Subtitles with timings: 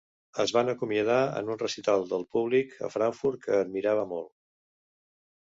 [0.43, 4.33] Es van acomiadar en un recital del públic a Frankfurt, que admirava molt.